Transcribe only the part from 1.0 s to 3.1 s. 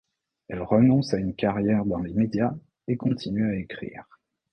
à une carrière dans les médias et